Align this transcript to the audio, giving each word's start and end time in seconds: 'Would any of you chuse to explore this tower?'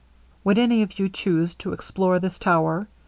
'Would 0.43 0.57
any 0.57 0.81
of 0.81 0.97
you 0.97 1.09
chuse 1.09 1.53
to 1.53 1.73
explore 1.73 2.17
this 2.19 2.39
tower?' 2.39 2.87